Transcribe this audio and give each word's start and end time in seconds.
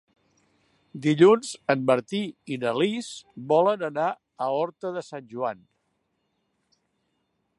Dilluns 1.05 1.51
en 1.73 1.83
Martí 1.89 2.21
i 2.55 2.57
na 2.63 2.71
Lis 2.83 3.09
volen 3.53 3.85
anar 3.89 4.07
a 4.45 4.49
Horta 4.55 4.93
de 4.99 5.07
Sant 5.09 5.31
Joan. 5.35 5.61